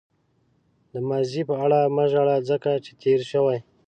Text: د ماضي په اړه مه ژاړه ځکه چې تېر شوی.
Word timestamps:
د 0.91 0.93
ماضي 1.07 1.41
په 1.49 1.55
اړه 1.65 1.79
مه 1.95 2.05
ژاړه 2.11 2.37
ځکه 2.49 2.71
چې 2.85 2.91
تېر 3.03 3.19
شوی. 3.31 3.57